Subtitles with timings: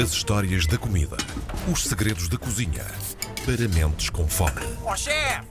[0.00, 1.18] As histórias da comida.
[1.70, 2.86] Os segredos da cozinha.
[3.44, 4.62] Para mentes com fome.
[4.82, 5.46] Ó chefe!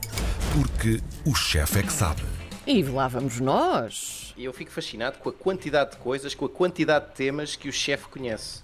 [0.55, 2.23] Porque o chefe é que sabe.
[2.65, 4.33] E lá vamos nós.
[4.35, 7.69] E eu fico fascinado com a quantidade de coisas, com a quantidade de temas que
[7.69, 8.63] o chefe conhece.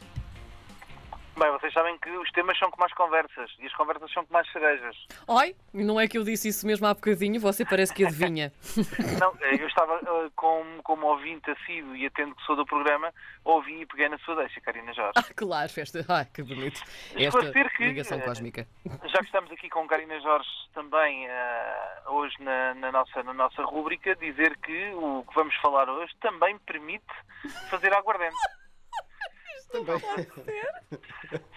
[1.38, 4.40] Bem, vocês sabem que os temas são como as conversas e as conversas são como
[4.40, 4.96] as cerejas.
[5.28, 8.54] Oi, não é que eu disse isso mesmo há bocadinho, você parece que adivinha.
[9.20, 13.14] Não, eh, eu estava eh, como, como ouvinte assíduo e atento que sou do programa,
[13.44, 15.12] ouvi e peguei na sua deixa, Karina Jorge.
[15.18, 16.06] ah, claro, festa.
[16.08, 16.82] Ai, que bonito.
[17.16, 18.68] Esta que, ligação eh, cósmica.
[18.86, 23.62] Já que estamos aqui com Karina Jorge também eh, hoje na, na nossa, na nossa
[23.64, 27.14] rúbrica, dizer que o que vamos falar hoje também permite
[27.70, 28.38] fazer aguardente.
[29.86, 30.28] Também.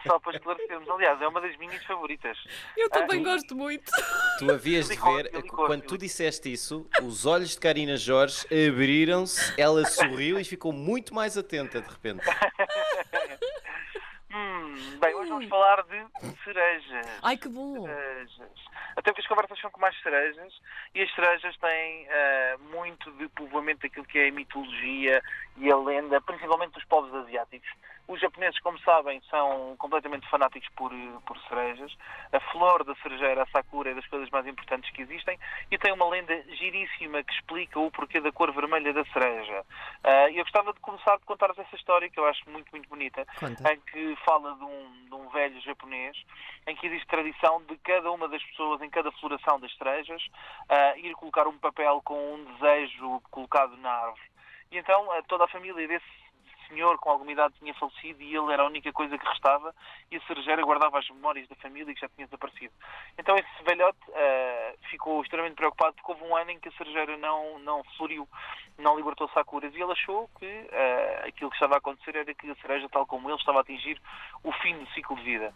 [0.06, 0.88] Só para esclarecermos.
[0.88, 2.36] Aliás, é uma das minhas favoritas.
[2.76, 3.90] Eu também Ah, gosto muito.
[4.38, 9.84] Tu havias de ver, quando tu disseste isso, os olhos de Karina Jorge abriram-se, ela
[9.86, 12.22] sorriu e ficou muito mais atenta de repente.
[14.30, 16.06] Hum, bem, hoje vamos falar de
[16.44, 17.06] cerejas.
[17.22, 17.86] Ai, que bom.
[17.86, 18.50] cerejas.
[18.94, 20.52] Até porque as conversas são como as cerejas
[20.94, 25.22] e as cerejas têm ah, muito de povoamento daquilo que é a mitologia
[25.56, 27.70] e a lenda, principalmente dos povos asiáticos.
[28.08, 31.94] Os japoneses, como sabem, são completamente fanáticos por, eh, por cerejas.
[32.32, 35.38] A flor da cerejeira, a sakura, é das coisas mais importantes que existem
[35.70, 39.64] e tem uma lenda giríssima que explica o porquê da cor vermelha da cereja.
[40.30, 43.26] E eu gostava de começar a contar-vos essa história que eu acho muito, muito bonita
[43.38, 43.72] Conta.
[43.72, 46.16] em que fala de um, de um velho japonês,
[46.66, 50.22] em que existe tradição de cada uma das pessoas, em cada floração das cerejas,
[50.68, 54.28] ah, ir colocar um papel com um desejo colocado na árvore.
[54.70, 56.27] E então toda a família desse
[56.68, 59.74] senhor com alguma idade tinha falecido e ele era a única coisa que restava
[60.10, 62.72] e a cerejeira guardava as memórias da família que já tinha desaparecido.
[63.18, 67.16] Então esse velhote ah, ficou extremamente preocupado porque houve um ano em que a cerejeira
[67.16, 68.28] não, não floriu,
[68.78, 72.50] não libertou sakuras e ele achou que ah, aquilo que estava a acontecer era que
[72.50, 74.00] a cereja, tal como ele, estava a atingir
[74.44, 75.54] o fim do ciclo de vida.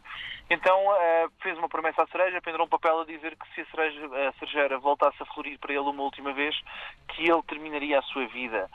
[0.51, 3.67] Então ah, fez uma promessa à cereja, pendurou um papel a dizer que se a,
[3.67, 6.59] cereja, a cerejeira voltasse a florir para ele uma última vez,
[7.09, 8.69] que ele terminaria a sua vida.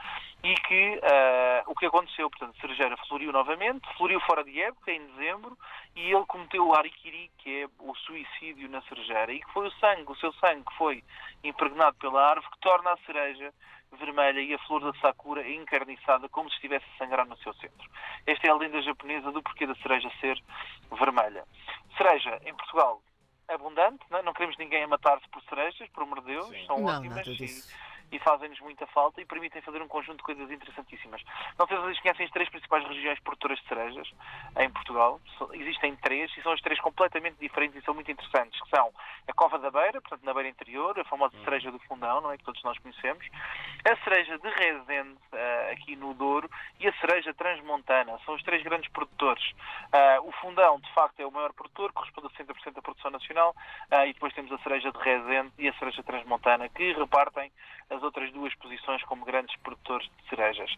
[0.47, 4.91] E que ah, o que aconteceu, portanto, a cerejeira floriu novamente, floriu fora de época,
[4.91, 5.57] em dezembro,
[5.93, 9.71] e ele cometeu o arikiri, que é o suicídio na cerejeira, e que foi o
[9.71, 11.03] sangue, o seu sangue que foi
[11.43, 13.53] impregnado pela árvore, que torna a cereja
[13.91, 17.89] vermelha e a flor da sakura encarniçada como se estivesse a sangrar no seu centro.
[18.25, 20.41] Esta é a lenda japonesa do porquê da cereja ser
[20.91, 21.43] vermelha.
[21.97, 23.01] Cereja, em Portugal,
[23.47, 24.21] abundante, não, é?
[24.23, 27.33] não queremos ninguém a matar-se por cerejas, por amor de Deus, são Não, ótimas nada
[27.33, 27.73] disso.
[28.11, 31.21] E fazem-nos muita falta e permitem fazer um conjunto de coisas interessantíssimas.
[31.57, 34.11] Não sei se vocês conhecem as três principais regiões produtoras de cerejas
[34.59, 35.19] em Portugal.
[35.53, 38.91] Existem três e são as três completamente diferentes e são muito interessantes, que são
[39.27, 42.37] a Cova da Beira, portanto na Beira Interior, a famosa cereja do Fundão, não é,
[42.37, 43.25] que todos nós conhecemos,
[43.85, 48.17] a cereja de Rezende, eh, aqui no Douro, e a cereja transmontana.
[48.25, 49.43] São os três grandes produtores.
[49.91, 52.36] Ah, o Fundão, de facto, é o maior produtor, corresponde a
[53.07, 53.55] 60% da produção nacional,
[53.91, 57.51] ah, e depois temos a cereja de Rezende e a cereja transmontana, que repartem
[57.89, 60.69] as outras duas posições como grandes produtores de cerejas.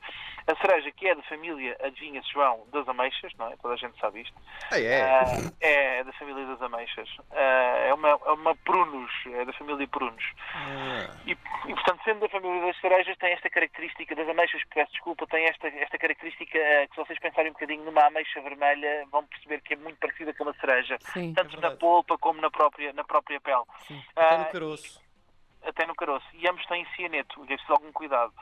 [0.47, 3.57] A cereja, que é da família, adivinha-se João, das ameixas, não é?
[3.57, 4.35] Toda a gente sabe isto.
[4.71, 5.01] Ah, é?
[5.01, 7.09] Ah, é da família das ameixas.
[7.31, 10.23] Ah, é, uma, é uma prunus, é da família prunos.
[10.53, 11.15] Ah.
[11.25, 15.25] E, e, portanto, sendo da família das cerejas, tem esta característica, das ameixas, peço desculpa,
[15.27, 19.61] tem esta, esta característica que se vocês pensarem um bocadinho numa ameixa vermelha, vão perceber
[19.61, 20.97] que é muito parecida com uma cereja.
[21.13, 21.33] Sim.
[21.33, 21.79] Tanto na verdade.
[21.79, 23.63] polpa como na própria, na própria pele.
[23.87, 24.01] Sim.
[24.15, 25.01] Até Ah, no caroço.
[25.63, 26.25] Até no caroço.
[26.33, 28.33] E ambos têm cianeto, é preciso algum cuidado.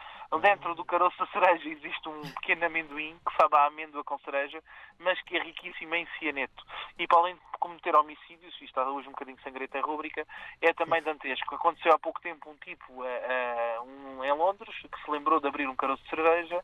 [0.41, 4.61] Dentro do caroço da cereja existe um pequeno amendoim que sabe a amêndoa com cereja,
[4.99, 6.65] mas que é riquíssimo em cianeto.
[6.99, 10.27] E para além de cometer homicídios, e está hoje um bocadinho sangrenta em rúbrica,
[10.61, 11.55] é também dantesco.
[11.55, 15.67] Aconteceu há pouco tempo um tipo eh, um, em Londres que se lembrou de abrir
[15.67, 16.63] um caroço de cereja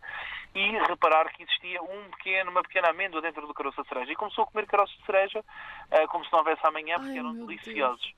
[0.53, 4.11] e reparar que existia um pequeno, uma pequena amêndoa dentro do caroço da cereja.
[4.11, 5.43] E começou a comer caroços de cereja
[5.91, 8.13] eh, como se não houvesse amanhã, porque Ai, eram deliciosos.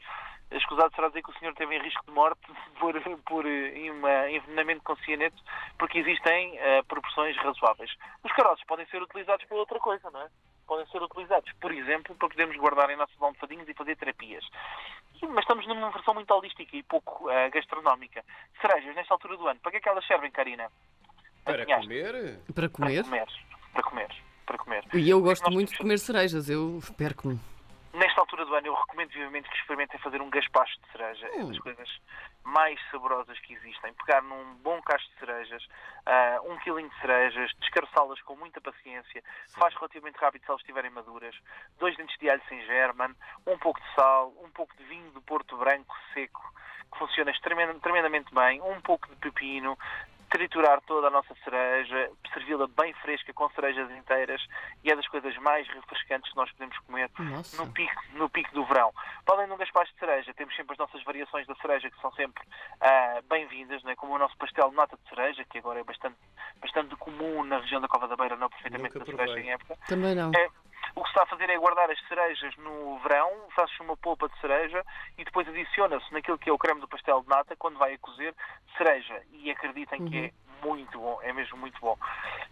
[0.52, 2.42] Escusado será dizer que o senhor teve em risco de morte
[2.80, 5.42] por, por eh, uma envenenamento com cianeto,
[5.78, 7.92] porque existem eh, proporções razoáveis.
[8.24, 10.30] Os caroços podem ser utilizados para outra coisa, não é?
[10.68, 14.44] Podem ser utilizados, por exemplo, para podermos guardar em nossos almofadinhos e fazer terapias.
[15.22, 18.24] Mas estamos numa versão muito holística e pouco eh, gastronómica.
[18.62, 20.70] Cerejas, nesta altura do ano, para que é que elas servem, Karina?
[21.44, 22.40] Para comer?
[22.54, 23.04] Para Para comer.
[23.04, 23.28] comer.
[23.74, 24.16] Para comer.
[24.46, 24.84] Para comer.
[24.94, 27.40] E eu gosto muito de comer cerejas, eu perco-me.
[27.96, 31.28] Nesta altura do ano, eu recomendo vivamente que experimentem fazer um gaspacho de cereja.
[31.28, 31.48] É Hum.
[31.48, 31.90] das coisas
[32.44, 33.94] mais saborosas que existem.
[33.94, 35.66] Pegar num bom cacho de cerejas,
[36.06, 39.24] ah, um quilinho de cerejas, descaroçá-las com muita paciência,
[39.58, 41.36] faz relativamente rápido se elas estiverem maduras,
[41.80, 43.16] dois dentes de alho sem german,
[43.48, 46.44] um pouco de sal, um pouco de vinho do Porto Branco seco,
[46.92, 49.78] que funciona extremamente, tremendamente bem, um pouco de pepino,
[50.30, 54.46] triturar toda a nossa cereja, servi-la bem fresca com cerejas inteiras
[54.84, 57.64] e é das coisas mais refrescantes que nós podemos comer Nossa.
[57.64, 58.94] no pico, no pico do verão.
[59.26, 62.00] Para além de um gaspacho de cereja, temos sempre as nossas variações da cereja que
[62.02, 62.44] são sempre
[62.82, 63.96] ah, bem-vindas, não é?
[63.96, 66.18] como o nosso pastel de nata de cereja, que agora é bastante,
[66.62, 69.78] bastante comum na região da Cova da Beira, não perfeitamente Nunca da cereja em época.
[69.88, 70.32] Também não.
[70.36, 70.50] É,
[70.96, 74.30] o que se está a fazer é guardar as cerejas no verão, faz-se uma polpa
[74.30, 74.84] de cereja
[75.18, 78.00] e depois adiciona-se naquilo que é o creme do pastel de nata quando vai a
[78.00, 78.36] cozer
[78.78, 79.22] cereja.
[79.32, 80.32] E acreditem que é
[80.66, 81.98] muito bom, é mesmo muito bom.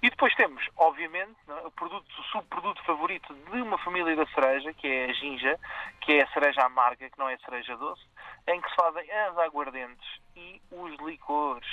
[0.01, 4.73] E depois temos, obviamente, é, o, produto, o subproduto favorito de uma família da cereja,
[4.73, 5.59] que é a ginja,
[6.01, 8.03] que é a cereja amarga, que não é a cereja doce,
[8.47, 11.67] em que se fazem as aguardentes e os licores.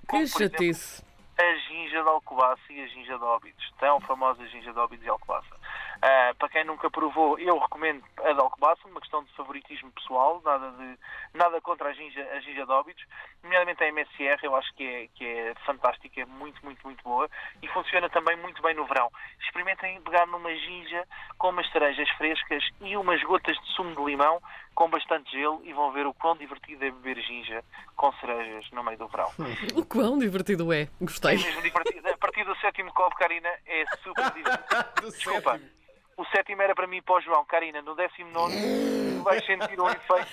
[0.00, 1.04] Que Como, chatice.
[1.38, 3.72] a ginja de Alcobaça e a ginja de Óbidos.
[3.78, 5.56] Tão famosa ginja de Óbidos e Alcobaça.
[6.02, 10.40] Ah, para quem nunca provou, eu recomendo a de Alcobaça, uma questão de favoritismo pessoal,
[10.44, 10.98] nada, de,
[11.34, 13.04] nada contra a ginja, a ginja de Óbidos,
[13.42, 17.28] nomeadamente a MSR, eu acho que é, que é fantástica, é muito, muito, muito boa
[17.62, 19.10] e funciona também muito bem no verão.
[19.40, 21.04] Experimentem pegar numa ginja
[21.38, 24.40] com umas cerejas frescas e umas gotas de sumo de limão
[24.74, 27.64] com bastante gelo e vão ver o quão divertido é beber ginja
[27.96, 29.30] com cerejas no meio do verão.
[29.74, 30.82] O quão divertido é.
[30.82, 31.36] É Gostei.
[31.36, 32.06] mesmo divertido.
[32.08, 34.66] A partir do sétimo copo, Karina, é super divertido.
[35.00, 35.52] Do Desculpa.
[35.52, 35.75] sétimo.
[36.16, 37.44] O sétimo era para mim e para o João.
[37.44, 40.26] Karina, no décimo nono, tu vais sentir um efeito.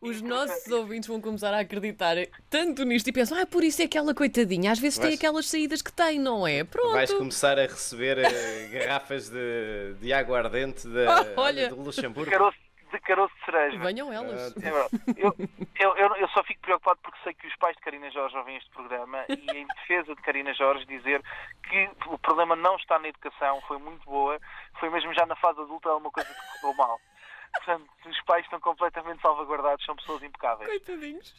[0.00, 2.14] Os nossos ouvintes vão começar a acreditar
[2.48, 4.70] tanto nisto e pensam, ah, por isso é aquela coitadinha.
[4.70, 6.62] Às vezes tem Vais- aquelas saídas que tem, não é?
[6.62, 6.92] Pronto.
[6.92, 11.68] Vais começar a receber eh, garrafas de, de aguardente da, Ah, olha.
[11.70, 12.30] do Luxemburgo.
[12.30, 12.56] caroço
[12.90, 13.78] de, caroço de cereja.
[13.78, 14.56] Venham elas.
[14.56, 14.90] É verdade.
[15.16, 15.34] Eu,
[15.78, 18.56] eu, eu, eu só fico preocupado porque sei que os pais de Karina Jorge ouvem
[18.56, 21.22] este programa e, em defesa de Karina Jorge, dizer
[21.68, 24.38] que o problema não está na educação, foi muito boa,
[24.78, 27.00] foi mesmo já na fase adulta alguma coisa que correu mal.
[27.54, 30.68] Portanto, os pais estão completamente salvaguardados, são pessoas impecáveis.
[30.68, 31.34] Coitadinhos.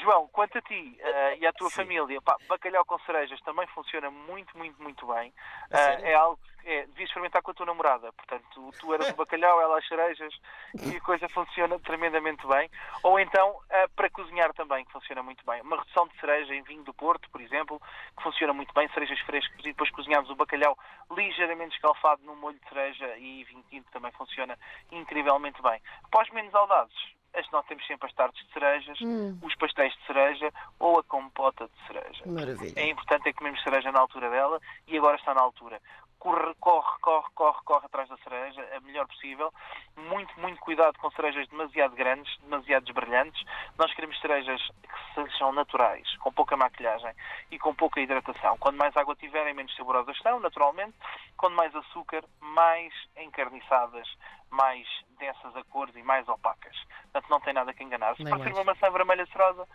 [0.00, 1.76] João, quanto a ti eh, e à tua Sim.
[1.76, 5.32] família, pá, bacalhau com cerejas também funciona muito, muito, muito bem.
[5.70, 6.06] Sério?
[6.06, 8.12] é algo que é, devias experimentar com a tua namorada.
[8.12, 10.32] Portanto, tu, tu eras o bacalhau, ela as cerejas
[10.74, 12.70] e a coisa funciona tremendamente bem.
[13.02, 15.60] Ou então, eh, para cozinhar também, que funciona muito bem.
[15.62, 17.80] Uma redução de cereja em vinho do Porto, por exemplo,
[18.16, 20.76] que funciona muito bem, cerejas frescas e depois cozinhamos o bacalhau
[21.10, 24.58] ligeiramente escalfado num molho de cereja e vinho tinto também funciona
[24.90, 25.80] incrivelmente bem.
[26.20, 28.98] Os menos audaces, as nós temos sempre as tartes de cerejas,
[29.42, 32.22] os pastéis de cereja ou a compota de cereja.
[32.26, 32.72] Maravilha.
[32.76, 35.80] É importante é comermos cereja na altura dela e agora está na altura.
[36.20, 39.50] Corre, corre, corre, corre, corre atrás da cereja, a melhor possível.
[39.96, 43.42] Muito, muito cuidado com cerejas demasiado grandes, demasiado brilhantes.
[43.78, 47.12] Nós queremos cerejas que sejam naturais, com pouca maquilhagem
[47.50, 48.58] e com pouca hidratação.
[48.58, 50.94] Quando mais água tiverem, menos saborosas são, naturalmente.
[51.38, 54.06] Quando mais açúcar, mais encarniçadas,
[54.50, 54.86] mais
[55.18, 56.76] densas a cores e mais opacas.
[57.04, 58.14] Portanto, não tem nada que enganar.
[58.16, 59.66] Se parecer uma maçã vermelha cerosa,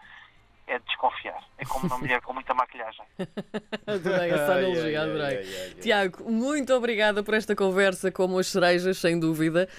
[0.67, 1.43] é de desconfiar.
[1.57, 3.05] É como uma mulher com muita maquilhagem.
[3.85, 5.43] Adorei essa Ai, analogia, adorei.
[5.81, 9.69] Tiago, muito obrigada por esta conversa como as cerejas, sem dúvida.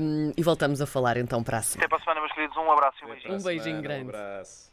[0.00, 1.86] Um, e voltamos a falar então para a semana.
[1.86, 2.56] Até para a semana, meus queridos.
[2.56, 3.34] Um abraço e um beijinho.
[3.34, 4.06] Um beijinho grande.
[4.06, 4.71] Um abraço.